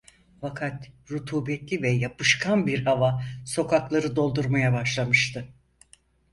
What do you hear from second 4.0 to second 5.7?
doldurmaya başlamıştı.